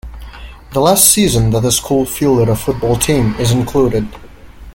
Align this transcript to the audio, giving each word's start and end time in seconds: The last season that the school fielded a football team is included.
The 0.73 0.79
last 0.79 1.09
season 1.13 1.51
that 1.51 1.59
the 1.61 1.71
school 1.71 2.07
fielded 2.07 2.49
a 2.49 2.55
football 2.55 2.95
team 2.95 3.35
is 3.35 3.51
included. 3.51 4.07